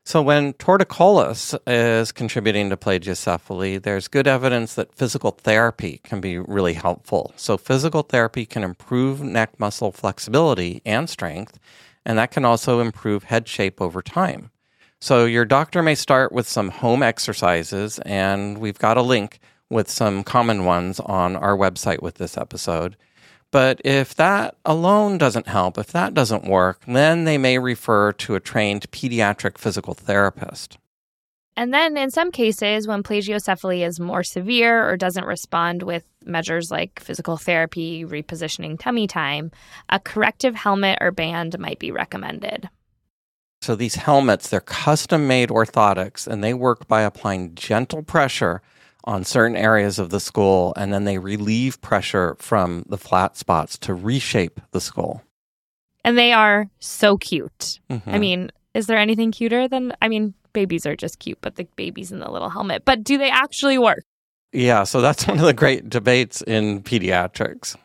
So, 0.06 0.22
when 0.22 0.52
torticollis 0.54 1.58
is 1.66 2.12
contributing 2.12 2.70
to 2.70 2.76
plagiocephaly, 2.76 3.82
there's 3.82 4.10
good 4.10 4.28
evidence 4.28 4.74
that 4.76 4.94
physical 4.94 5.32
therapy 5.32 6.02
can 6.04 6.20
be 6.20 6.38
really 6.38 6.74
helpful. 6.74 7.32
So, 7.38 7.58
physical 7.58 8.04
therapy 8.04 8.46
can 8.46 8.66
improve 8.66 9.22
neck 9.22 9.58
muscle 9.62 9.94
flexibility 9.94 10.82
and 10.86 11.10
strength, 11.10 11.58
and 12.06 12.18
that 12.18 12.32
can 12.32 12.44
also 12.44 12.82
improve 12.82 13.24
head 13.24 13.48
shape 13.48 13.80
over 13.80 14.02
time. 14.02 14.52
So, 15.00 15.24
your 15.24 15.46
doctor 15.46 15.82
may 15.82 15.96
start 15.96 16.34
with 16.34 16.50
some 16.50 16.68
home 16.68 17.02
exercises, 17.02 17.98
and 18.00 18.58
we've 18.58 18.80
got 18.80 18.98
a 18.98 19.02
link 19.02 19.40
with 19.70 19.90
some 19.90 20.26
common 20.26 20.66
ones 20.66 21.00
on 21.00 21.38
our 21.38 21.56
website 21.56 22.02
with 22.02 22.16
this 22.16 22.38
episode. 22.38 22.98
But 23.54 23.82
if 23.86 24.16
that 24.16 24.56
alone 24.66 25.20
doesn't 25.20 25.48
help, 25.48 25.78
if 25.78 25.92
that 25.92 26.16
doesn't 26.16 26.44
work, 26.44 26.82
then 26.88 27.26
they 27.26 27.38
may 27.38 27.60
refer 27.60 28.12
to 28.14 28.34
a 28.34 28.40
trained 28.40 28.90
pediatric 28.90 29.60
physical 29.60 29.94
therapist. 29.94 30.80
And 31.56 31.72
then 31.72 31.96
in 31.96 32.10
some 32.10 32.32
cases, 32.32 32.88
when 32.88 33.04
plagiocephaly 33.04 33.86
is 33.86 34.00
more 34.00 34.24
severe 34.24 34.90
or 34.90 34.98
doesn't 34.98 35.26
respond 35.26 35.84
with 35.84 36.04
measures 36.26 36.72
like 36.72 37.00
physical 37.00 37.38
therapy, 37.38 38.04
repositioning 38.04 38.80
tummy 38.80 39.06
time, 39.06 39.52
a 39.88 40.00
corrective 40.00 40.56
helmet 40.56 40.98
or 41.00 41.12
band 41.12 41.60
might 41.60 41.78
be 41.78 41.92
recommended. 41.92 42.70
So 43.62 43.76
these 43.76 43.96
helmets, 43.96 44.50
they're 44.50 44.62
custom 44.62 45.28
made 45.28 45.50
orthotics 45.50 46.26
and 46.26 46.44
they 46.44 46.56
work 46.56 46.88
by 46.88 47.04
applying 47.04 47.54
gentle 47.54 48.02
pressure 48.02 48.64
on 49.04 49.24
certain 49.24 49.58
areas 49.58 50.00
of 50.00 50.10
the 50.10 50.20
skull 50.20 50.74
and 50.78 50.94
then 50.94 51.04
they 51.04 51.18
relieve 51.18 51.82
pressure 51.82 52.36
from 52.40 52.86
the 52.88 52.98
flat 52.98 53.36
spots 53.38 53.78
to 53.80 53.94
reshape 53.94 54.62
the 54.72 54.82
skull. 54.82 55.22
And 56.06 56.18
they 56.18 56.34
are 56.34 56.70
so 56.80 57.18
cute. 57.18 57.80
Mm-hmm. 57.90 58.10
I 58.10 58.20
mean, 58.20 58.52
is 58.74 58.88
there 58.88 58.98
anything 58.98 59.32
cuter 59.32 59.68
than 59.68 59.94
I 60.02 60.08
mean, 60.08 60.34
babies 60.54 60.86
are 60.86 60.96
just 60.96 61.20
cute, 61.20 61.40
but 61.42 61.56
the 61.56 61.68
babies 61.76 62.12
in 62.12 62.20
the 62.20 62.30
little 62.30 62.50
helmet. 62.50 62.84
But 62.86 63.04
do 63.04 63.18
they 63.18 63.30
actually 63.30 63.78
work? 63.78 64.04
Yeah, 64.52 64.84
so 64.84 65.02
that's 65.02 65.28
one 65.28 65.40
of 65.40 65.46
the 65.46 65.54
great 65.54 65.90
debates 65.90 66.42
in 66.42 66.82
pediatrics. 66.82 67.76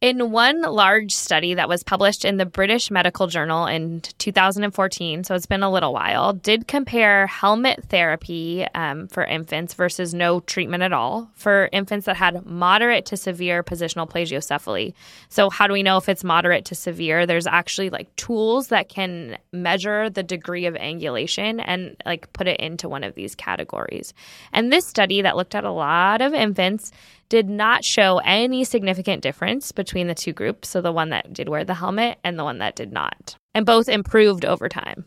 In 0.00 0.30
one 0.30 0.62
large 0.62 1.12
study 1.12 1.54
that 1.54 1.68
was 1.68 1.82
published 1.82 2.24
in 2.24 2.36
the 2.36 2.46
British 2.46 2.88
Medical 2.88 3.26
Journal 3.26 3.66
in 3.66 4.00
2014, 4.18 5.24
so 5.24 5.34
it's 5.34 5.44
been 5.44 5.64
a 5.64 5.70
little 5.72 5.92
while, 5.92 6.34
did 6.34 6.68
compare 6.68 7.26
helmet 7.26 7.82
therapy 7.88 8.64
um, 8.76 9.08
for 9.08 9.24
infants 9.24 9.74
versus 9.74 10.14
no 10.14 10.38
treatment 10.38 10.84
at 10.84 10.92
all 10.92 11.28
for 11.34 11.68
infants 11.72 12.06
that 12.06 12.14
had 12.14 12.46
moderate 12.46 13.06
to 13.06 13.16
severe 13.16 13.64
positional 13.64 14.08
plagiocephaly. 14.08 14.94
So, 15.30 15.50
how 15.50 15.66
do 15.66 15.72
we 15.72 15.82
know 15.82 15.96
if 15.96 16.08
it's 16.08 16.22
moderate 16.22 16.64
to 16.66 16.76
severe? 16.76 17.26
There's 17.26 17.48
actually 17.48 17.90
like 17.90 18.14
tools 18.14 18.68
that 18.68 18.88
can 18.88 19.36
measure 19.52 20.10
the 20.10 20.22
degree 20.22 20.66
of 20.66 20.74
angulation 20.74 21.60
and 21.66 21.96
like 22.06 22.32
put 22.32 22.46
it 22.46 22.60
into 22.60 22.88
one 22.88 23.02
of 23.02 23.16
these 23.16 23.34
categories. 23.34 24.14
And 24.52 24.72
this 24.72 24.86
study 24.86 25.22
that 25.22 25.36
looked 25.36 25.56
at 25.56 25.64
a 25.64 25.72
lot 25.72 26.20
of 26.20 26.34
infants 26.34 26.92
did 27.28 27.48
not 27.48 27.84
show 27.84 28.18
any 28.24 28.64
significant 28.64 29.22
difference 29.22 29.72
between 29.72 30.06
the 30.06 30.14
two 30.14 30.32
groups, 30.32 30.68
so 30.68 30.80
the 30.80 30.92
one 30.92 31.10
that 31.10 31.32
did 31.32 31.48
wear 31.48 31.64
the 31.64 31.74
helmet 31.74 32.18
and 32.24 32.38
the 32.38 32.44
one 32.44 32.58
that 32.58 32.76
did 32.76 32.92
not. 32.92 33.36
And 33.54 33.66
both 33.66 33.88
improved 33.88 34.44
over 34.44 34.68
time. 34.68 35.04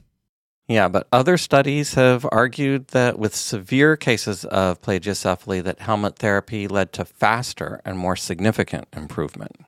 Yeah, 0.68 0.88
but 0.88 1.08
other 1.12 1.38
studies 1.38 1.96
have 1.96 2.26
argued 2.32 2.90
that 2.90 3.20
with 3.20 3.36
severe 3.36 3.98
cases 3.98 4.46
of 4.46 4.82
plagiocephaly 4.82 5.64
that 5.64 5.80
helmet 5.80 6.18
therapy 6.18 6.68
led 6.68 6.94
to 6.94 7.04
faster 7.04 7.82
and 7.84 7.98
more 7.98 8.16
significant 8.16 8.88
improvement. 8.94 9.66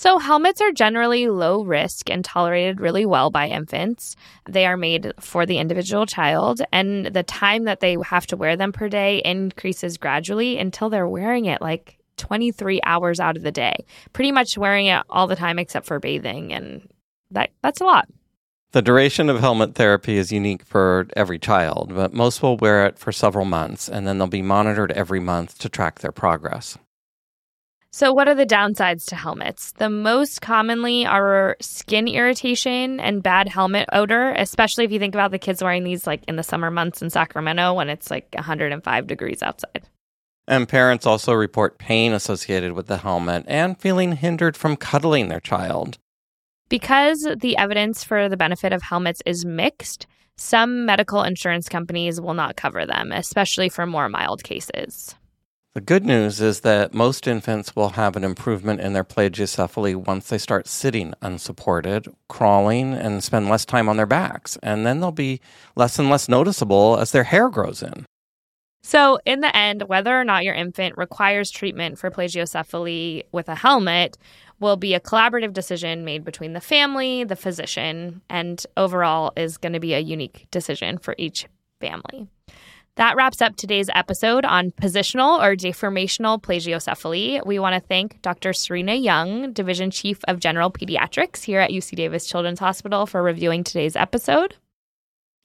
So, 0.00 0.18
helmets 0.18 0.62
are 0.62 0.72
generally 0.72 1.28
low 1.28 1.62
risk 1.62 2.08
and 2.08 2.24
tolerated 2.24 2.80
really 2.80 3.04
well 3.04 3.28
by 3.28 3.48
infants. 3.48 4.16
They 4.48 4.64
are 4.64 4.78
made 4.78 5.12
for 5.20 5.44
the 5.44 5.58
individual 5.58 6.06
child, 6.06 6.62
and 6.72 7.04
the 7.04 7.22
time 7.22 7.64
that 7.64 7.80
they 7.80 7.98
have 8.06 8.26
to 8.28 8.36
wear 8.38 8.56
them 8.56 8.72
per 8.72 8.88
day 8.88 9.20
increases 9.22 9.98
gradually 9.98 10.56
until 10.56 10.88
they're 10.88 11.06
wearing 11.06 11.44
it 11.44 11.60
like 11.60 11.98
23 12.16 12.80
hours 12.82 13.20
out 13.20 13.36
of 13.36 13.42
the 13.42 13.52
day. 13.52 13.76
Pretty 14.14 14.32
much 14.32 14.56
wearing 14.56 14.86
it 14.86 15.02
all 15.10 15.26
the 15.26 15.36
time 15.36 15.58
except 15.58 15.84
for 15.84 16.00
bathing, 16.00 16.50
and 16.50 16.88
that 17.30 17.50
that's 17.60 17.82
a 17.82 17.84
lot. 17.84 18.08
The 18.72 18.80
duration 18.80 19.28
of 19.28 19.40
helmet 19.40 19.74
therapy 19.74 20.16
is 20.16 20.32
unique 20.32 20.64
for 20.64 21.08
every 21.14 21.38
child, 21.38 21.92
but 21.94 22.14
most 22.14 22.42
will 22.42 22.56
wear 22.56 22.86
it 22.86 22.98
for 22.98 23.12
several 23.12 23.44
months 23.44 23.86
and 23.86 24.06
then 24.06 24.16
they'll 24.16 24.28
be 24.28 24.40
monitored 24.40 24.92
every 24.92 25.20
month 25.20 25.58
to 25.58 25.68
track 25.68 25.98
their 25.98 26.10
progress. 26.10 26.78
So, 27.92 28.12
what 28.12 28.28
are 28.28 28.36
the 28.36 28.46
downsides 28.46 29.04
to 29.06 29.16
helmets? 29.16 29.72
The 29.72 29.90
most 29.90 30.40
commonly 30.40 31.04
are 31.04 31.56
skin 31.60 32.06
irritation 32.06 33.00
and 33.00 33.20
bad 33.20 33.48
helmet 33.48 33.88
odor, 33.92 34.30
especially 34.30 34.84
if 34.84 34.92
you 34.92 35.00
think 35.00 35.14
about 35.14 35.32
the 35.32 35.40
kids 35.40 35.60
wearing 35.60 35.82
these 35.82 36.06
like 36.06 36.22
in 36.28 36.36
the 36.36 36.44
summer 36.44 36.70
months 36.70 37.02
in 37.02 37.10
Sacramento 37.10 37.74
when 37.74 37.88
it's 37.88 38.08
like 38.08 38.28
105 38.34 39.06
degrees 39.08 39.42
outside. 39.42 39.88
And 40.46 40.68
parents 40.68 41.04
also 41.04 41.32
report 41.32 41.78
pain 41.78 42.12
associated 42.12 42.74
with 42.74 42.86
the 42.86 42.98
helmet 42.98 43.44
and 43.48 43.78
feeling 43.78 44.12
hindered 44.12 44.56
from 44.56 44.76
cuddling 44.76 45.28
their 45.28 45.40
child. 45.40 45.98
Because 46.68 47.26
the 47.40 47.56
evidence 47.56 48.04
for 48.04 48.28
the 48.28 48.36
benefit 48.36 48.72
of 48.72 48.82
helmets 48.82 49.20
is 49.26 49.44
mixed, 49.44 50.06
some 50.36 50.86
medical 50.86 51.24
insurance 51.24 51.68
companies 51.68 52.20
will 52.20 52.34
not 52.34 52.56
cover 52.56 52.86
them, 52.86 53.10
especially 53.10 53.68
for 53.68 53.84
more 53.84 54.08
mild 54.08 54.44
cases. 54.44 55.16
The 55.72 55.80
good 55.80 56.04
news 56.04 56.40
is 56.40 56.62
that 56.62 56.94
most 56.94 57.28
infants 57.28 57.76
will 57.76 57.90
have 57.90 58.16
an 58.16 58.24
improvement 58.24 58.80
in 58.80 58.92
their 58.92 59.04
plagiocephaly 59.04 59.94
once 59.94 60.28
they 60.28 60.38
start 60.38 60.66
sitting 60.66 61.14
unsupported, 61.22 62.08
crawling, 62.28 62.92
and 62.92 63.22
spend 63.22 63.48
less 63.48 63.64
time 63.64 63.88
on 63.88 63.96
their 63.96 64.04
backs. 64.04 64.58
And 64.64 64.84
then 64.84 64.98
they'll 64.98 65.12
be 65.12 65.40
less 65.76 65.96
and 66.00 66.10
less 66.10 66.28
noticeable 66.28 66.98
as 66.98 67.12
their 67.12 67.22
hair 67.22 67.48
grows 67.48 67.84
in. 67.84 68.04
So, 68.82 69.20
in 69.24 69.42
the 69.42 69.56
end, 69.56 69.82
whether 69.82 70.18
or 70.18 70.24
not 70.24 70.42
your 70.42 70.54
infant 70.54 70.96
requires 70.96 71.52
treatment 71.52 72.00
for 72.00 72.10
plagiocephaly 72.10 73.22
with 73.30 73.48
a 73.48 73.54
helmet 73.54 74.18
will 74.58 74.76
be 74.76 74.94
a 74.94 75.00
collaborative 75.00 75.52
decision 75.52 76.04
made 76.04 76.24
between 76.24 76.52
the 76.52 76.60
family, 76.60 77.22
the 77.22 77.36
physician, 77.36 78.22
and 78.28 78.66
overall 78.76 79.32
is 79.36 79.56
going 79.56 79.74
to 79.74 79.80
be 79.80 79.94
a 79.94 80.00
unique 80.00 80.48
decision 80.50 80.98
for 80.98 81.14
each 81.16 81.46
family. 81.80 82.26
That 83.00 83.16
wraps 83.16 83.40
up 83.40 83.56
today's 83.56 83.88
episode 83.94 84.44
on 84.44 84.72
positional 84.72 85.42
or 85.42 85.56
deformational 85.56 86.38
plagiocephaly. 86.38 87.46
We 87.46 87.58
want 87.58 87.74
to 87.74 87.80
thank 87.80 88.20
Dr. 88.20 88.52
Serena 88.52 88.92
Yang, 88.92 89.54
Division 89.54 89.90
Chief 89.90 90.20
of 90.28 90.38
General 90.38 90.70
Pediatrics 90.70 91.42
here 91.42 91.60
at 91.60 91.70
UC 91.70 91.96
Davis 91.96 92.26
Children's 92.26 92.58
Hospital, 92.58 93.06
for 93.06 93.22
reviewing 93.22 93.64
today's 93.64 93.96
episode. 93.96 94.54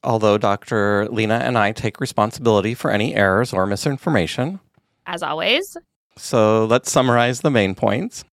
Although 0.03 0.37
Dr. 0.37 1.07
Lena 1.07 1.35
and 1.35 1.57
I 1.57 1.71
take 1.71 2.01
responsibility 2.01 2.73
for 2.73 2.91
any 2.91 3.15
errors 3.15 3.53
or 3.53 3.65
misinformation. 3.65 4.59
As 5.05 5.23
always. 5.23 5.77
So 6.17 6.65
let's 6.65 6.91
summarize 6.91 7.39
the 7.39 7.51
main 7.51 7.73
points. 7.73 8.25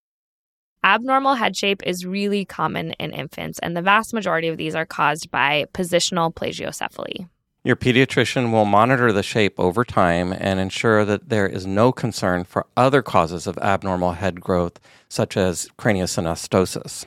Abnormal 0.83 1.35
head 1.35 1.57
shape 1.57 1.85
is 1.87 2.05
really 2.05 2.45
common 2.45 2.91
in 2.99 3.12
infants, 3.12 3.61
and 3.61 3.76
the 3.76 3.83
vast 3.83 4.12
majority 4.12 4.49
of 4.49 4.57
these 4.57 4.75
are 4.75 4.85
caused 4.85 5.31
by 5.31 5.67
positional 5.73 6.35
plagiocephaly. 6.35 7.29
Your 7.64 7.76
pediatrician 7.76 8.50
will 8.50 8.64
monitor 8.64 9.12
the 9.12 9.23
shape 9.23 9.61
over 9.61 9.85
time 9.85 10.33
and 10.33 10.59
ensure 10.59 11.04
that 11.04 11.28
there 11.28 11.47
is 11.47 11.64
no 11.64 11.92
concern 11.92 12.42
for 12.42 12.66
other 12.76 13.02
causes 13.02 13.47
of 13.47 13.57
abnormal 13.59 14.14
head 14.14 14.40
growth, 14.40 14.81
such 15.09 15.37
as 15.37 15.69
craniosynostosis. 15.78 17.04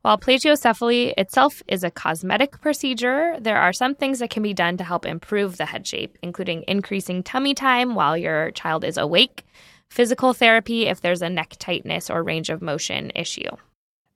While 0.00 0.16
plagiocephaly 0.16 1.12
itself 1.18 1.62
is 1.68 1.84
a 1.84 1.90
cosmetic 1.90 2.62
procedure, 2.62 3.36
there 3.38 3.58
are 3.58 3.74
some 3.74 3.94
things 3.94 4.20
that 4.20 4.30
can 4.30 4.42
be 4.42 4.54
done 4.54 4.78
to 4.78 4.84
help 4.84 5.04
improve 5.04 5.58
the 5.58 5.66
head 5.66 5.86
shape, 5.86 6.16
including 6.22 6.64
increasing 6.66 7.22
tummy 7.22 7.52
time 7.52 7.94
while 7.94 8.16
your 8.16 8.52
child 8.52 8.84
is 8.84 8.96
awake, 8.96 9.44
physical 9.90 10.32
therapy 10.32 10.86
if 10.86 11.02
there's 11.02 11.20
a 11.20 11.28
neck 11.28 11.56
tightness 11.58 12.08
or 12.08 12.22
range 12.22 12.48
of 12.48 12.62
motion 12.62 13.12
issue. 13.14 13.50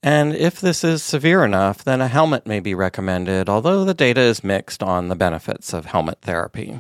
And 0.05 0.35
if 0.35 0.61
this 0.61 0.85
is 0.85 1.03
severe 1.03 1.47
enough, 1.47 1.83
then 1.83 2.03
a 2.03 2.09
helmet 2.09 2.47
may 2.47 2.61
be 2.61 2.75
recommended, 2.75 3.49
although 3.49 3.87
the 3.87 3.95
data 3.95 4.21
is 4.21 4.45
mixed 4.45 4.83
on 4.83 5.09
the 5.09 5.17
benefits 5.17 5.73
of 5.73 5.87
helmet 5.87 6.19
therapy. 6.21 6.79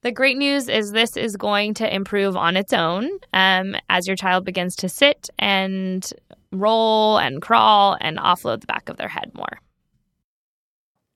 The 0.00 0.10
great 0.10 0.38
news 0.38 0.66
is 0.66 0.92
this 0.92 1.18
is 1.18 1.36
going 1.36 1.74
to 1.74 1.94
improve 1.94 2.38
on 2.38 2.56
its 2.56 2.72
own 2.72 3.10
um, 3.34 3.76
as 3.90 4.06
your 4.06 4.16
child 4.16 4.46
begins 4.46 4.74
to 4.76 4.88
sit 4.88 5.28
and 5.38 6.10
roll 6.50 7.18
and 7.18 7.42
crawl 7.42 7.98
and 8.00 8.16
offload 8.16 8.62
the 8.62 8.66
back 8.66 8.88
of 8.88 8.96
their 8.96 9.08
head 9.08 9.32
more. 9.34 9.60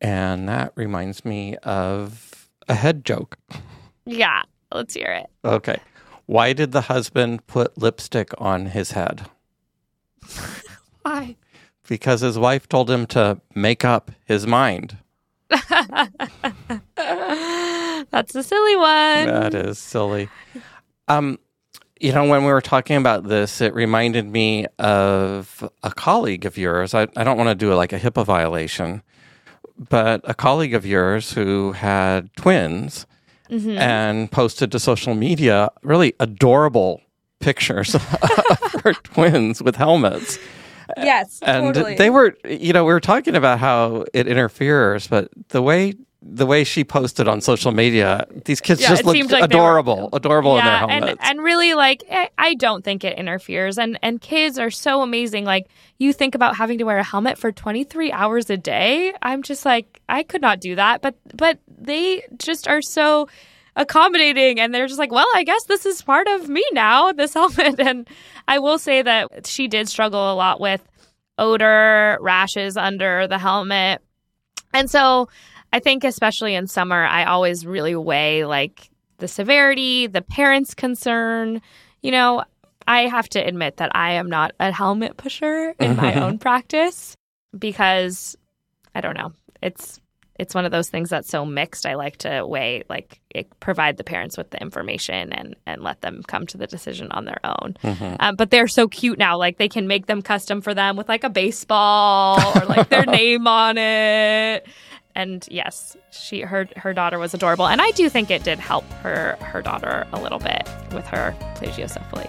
And 0.03 0.47
that 0.47 0.73
reminds 0.77 1.25
me 1.25 1.57
of 1.63 2.51
a 2.69 2.75
head 2.75 3.03
joke. 3.03 3.39
Yeah, 4.05 4.43
let's 4.71 4.93
hear 4.93 5.11
it. 5.11 5.31
Okay. 5.43 5.79
Why 6.27 6.53
did 6.53 6.73
the 6.73 6.83
husband 6.83 7.47
put 7.47 7.79
lipstick 7.79 8.35
on 8.37 8.67
his 8.67 8.91
head? 8.91 9.27
Why? 11.05 11.37
Because 11.87 12.23
his 12.23 12.39
wife 12.39 12.69
told 12.69 12.91
him 12.91 13.07
to 13.09 13.41
make 13.55 13.85
up 13.85 14.11
his 14.25 14.47
mind. 14.47 14.97
That's 18.11 18.35
a 18.35 18.43
silly 18.43 18.77
one. 18.77 19.27
That 19.27 19.55
is 19.55 19.79
silly. 19.79 20.29
Um, 21.09 21.39
you 22.01 22.13
know, 22.13 22.27
when 22.27 22.45
we 22.45 22.53
were 22.53 22.63
talking 22.63 22.97
about 22.97 23.25
this, 23.25 23.61
it 23.61 23.75
reminded 23.75 24.27
me 24.27 24.67
of 24.79 25.69
a 25.83 25.91
colleague 25.91 26.47
of 26.47 26.57
yours. 26.57 26.95
I, 26.95 27.07
I 27.17 27.25
don't 27.25 27.37
want 27.37 27.51
to 27.51 27.55
do 27.55 27.73
like 27.75 27.93
a 27.93 27.99
HIPAA 27.99 28.25
violation, 28.25 29.03
but 29.77 30.23
a 30.25 30.35
colleague 30.35 30.75
of 30.75 30.87
yours 30.87 31.33
who 31.33 31.73
had 31.73 32.35
twins 32.37 33.07
mm-hmm. 33.51 33.77
and 33.77 34.31
posted 34.31 34.73
to 34.73 34.81
social 34.81 35.15
media 35.15 35.71
really 35.83 36.15
adorable 36.19 37.03
pictures 37.41 37.95
of 37.95 38.03
her 38.83 38.95
twins 38.95 39.63
with 39.63 39.77
helmets. 39.77 40.39
Yes, 40.97 41.41
and 41.43 41.75
totally. 41.75 41.97
they 41.97 42.11
were, 42.11 42.37
you 42.49 42.73
know, 42.73 42.85
we 42.85 42.93
were 42.93 43.01
talking 43.01 43.37
about 43.37 43.59
how 43.59 44.05
it 44.13 44.27
interferes, 44.27 45.07
but 45.07 45.29
the 45.49 45.63
way 45.63 45.95
the 46.27 46.47
way 46.47 46.65
she 46.65 46.85
posted 46.85 47.29
on 47.29 47.43
social 47.43 47.71
media, 47.71 48.27
these 48.47 48.59
kids 48.59 48.81
Yeah, 48.81 48.89
just 48.89 49.03
it 49.03 49.07
looked 49.07 49.17
seemed 49.19 49.31
like 49.31 49.51
they 49.51 49.57
were- 49.57 49.63
adorable, 49.63 50.09
adorable 50.15 50.59
in 50.59 50.65
their 50.65 50.79
helmets. 50.79 51.07
and 51.11 51.19
and 51.21 51.41
really 51.45 51.75
like 51.75 52.03
I- 52.11 52.31
I 52.39 52.55
don't 52.55 52.83
think 52.83 53.05
it 53.05 53.19
interferes. 53.19 53.77
And 53.77 53.99
and 54.03 54.23
kids 54.23 54.59
are 54.59 54.71
so 54.71 55.03
amazing. 55.03 55.45
Like 55.45 55.67
you 55.99 56.15
think 56.15 56.35
about 56.35 56.57
having 56.57 56.79
to 56.79 56.85
wear 56.85 56.97
a 56.97 57.03
helmet 57.05 57.37
for 57.37 57.53
23 57.53 58.11
hours 58.11 58.49
a 58.49 58.57
day. 58.57 59.13
I'm 59.21 59.43
just 59.43 59.67
like 59.67 60.01
I 60.09 60.23
could 60.23 60.41
not 60.41 60.61
do 60.61 60.75
that. 60.77 61.03
But 61.03 61.17
but 61.35 61.59
they 61.69 62.23
just 62.39 62.67
are 62.69 62.81
so 62.81 63.29
accommodating 63.77 64.61
and 64.61 64.73
they're 64.73 64.87
just 64.87 64.99
like 64.99 65.11
well 65.13 65.27
i 65.35 65.43
guess 65.43 65.65
this 65.65 65.85
is 65.85 66.01
part 66.03 66.29
of 66.29 66.49
me 66.49 66.65
now 66.73 67.13
this 67.13 67.35
helmet 67.35 67.81
and 67.81 68.09
i 68.47 68.59
will 68.59 68.79
say 68.79 69.03
that 69.03 69.47
she 69.47 69.67
did 69.67 69.89
struggle 69.89 70.33
a 70.33 70.35
lot 70.35 70.61
with 70.61 70.81
odor 71.39 72.17
rashes 72.21 72.77
under 72.77 73.27
the 73.27 73.39
helmet 73.39 74.01
and 74.73 74.91
so 74.91 75.29
I 75.75 75.81
think 75.81 76.05
especially 76.05 76.55
in 76.55 76.69
summer, 76.69 77.05
I 77.05 77.25
always 77.25 77.67
really 77.67 77.97
weigh 77.97 78.45
like 78.45 78.91
the 79.19 79.27
severity, 79.27 80.07
the 80.07 80.23
parents' 80.23 80.73
concern. 80.73 81.61
You 82.01 82.13
know, 82.13 82.45
I 82.87 83.09
have 83.09 83.29
to 83.31 83.41
admit 83.41 83.79
that 83.79 83.91
I 83.93 84.13
am 84.13 84.29
not 84.29 84.53
a 84.61 84.71
helmet 84.71 85.17
pusher 85.17 85.75
in 85.81 85.97
my 85.97 86.15
own 86.23 86.39
practice 86.39 87.17
because 87.59 88.37
I 88.95 89.01
don't 89.01 89.17
know. 89.17 89.33
It's 89.63 90.01
it's 90.37 90.55
one 90.55 90.65
of 90.65 90.73
those 90.73 90.91
things 90.91 91.11
that's 91.11 91.29
so 91.29 91.45
mixed. 91.47 91.87
I 91.87 91.95
like 91.95 92.17
to 92.19 92.45
weigh 92.47 92.83
like 92.89 93.21
it, 93.31 93.49
provide 93.61 93.97
the 93.97 94.05
parents 94.05 94.37
with 94.37 94.51
the 94.51 94.61
information 94.61 95.33
and 95.33 95.55
and 95.67 95.83
let 95.83 96.01
them 96.01 96.23
come 96.27 96.47
to 96.49 96.59
the 96.59 96.67
decision 96.67 97.11
on 97.13 97.25
their 97.25 97.39
own. 97.45 97.77
Um, 98.19 98.35
but 98.37 98.51
they're 98.51 98.67
so 98.69 98.89
cute 98.89 99.19
now. 99.19 99.39
Like 99.39 99.59
they 99.59 99.69
can 99.69 99.87
make 99.87 100.07
them 100.07 100.23
custom 100.23 100.61
for 100.61 100.75
them 100.75 100.97
with 100.97 101.09
like 101.09 101.23
a 101.25 101.31
baseball 101.31 102.41
or 102.57 102.65
like 102.67 102.89
their 102.89 103.07
name 103.21 103.47
on 103.47 103.79
it. 103.79 104.67
And 105.17 105.47
yes, 105.49 105.97
she 106.11 106.41
her 106.41 106.69
her 106.77 106.93
daughter 106.93 107.21
was 107.21 107.33
adorable, 107.35 107.69
and 107.69 107.81
I 107.81 107.93
do 107.93 108.09
think 108.09 108.31
it 108.33 108.43
did 108.43 108.59
help 108.59 108.85
her 109.05 109.37
her 109.41 109.63
daughter 109.63 110.05
a 110.13 110.21
little 110.21 110.41
bit 110.41 110.69
with 110.93 111.07
her 111.07 111.33
plagiocephaly. 111.57 112.29